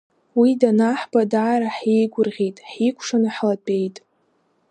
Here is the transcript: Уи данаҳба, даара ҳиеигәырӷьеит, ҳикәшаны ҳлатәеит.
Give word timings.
Уи 0.39 0.51
данаҳба, 0.61 1.21
даара 1.31 1.69
ҳиеигәырӷьеит, 1.75 2.57
ҳикәшаны 2.71 3.29
ҳлатәеит. 3.35 3.97